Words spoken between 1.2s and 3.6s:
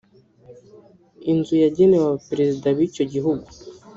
inzu yagenewe abaperezida b'icyo gihugu